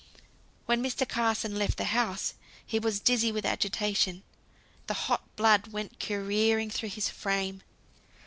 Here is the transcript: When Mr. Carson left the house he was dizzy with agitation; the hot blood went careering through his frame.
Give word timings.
When 0.65 0.81
Mr. 0.81 1.07
Carson 1.07 1.59
left 1.59 1.77
the 1.77 1.83
house 1.93 2.33
he 2.65 2.79
was 2.79 2.99
dizzy 2.99 3.31
with 3.31 3.45
agitation; 3.45 4.23
the 4.87 4.95
hot 4.95 5.21
blood 5.35 5.67
went 5.67 5.99
careering 5.99 6.71
through 6.71 6.89
his 6.89 7.07
frame. 7.07 7.61